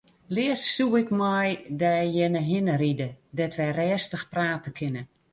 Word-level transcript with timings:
Leafst 0.35 0.73
soe 0.75 0.91
ik 1.01 1.09
mei 1.19 1.49
dy 1.81 1.99
earne 2.21 2.41
hinne 2.49 2.75
ride 2.83 3.09
dêr't 3.35 3.57
wy 3.59 3.67
rêstich 3.77 4.25
prate 4.33 4.69
kinne. 4.79 5.01